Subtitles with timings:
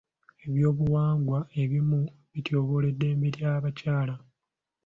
[0.45, 1.99] Eby'obuwangwa ebimu
[2.31, 4.15] bityoboola eddembe ly'abakyala.